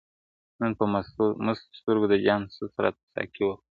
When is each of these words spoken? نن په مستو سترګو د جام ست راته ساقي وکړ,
نن 0.61 0.71
په 0.79 0.83
مستو 0.91 1.25
سترګو 1.79 2.05
د 2.09 2.15
جام 2.25 2.41
ست 2.55 2.73
راته 2.83 3.01
ساقي 3.13 3.43
وکړ, 3.45 3.59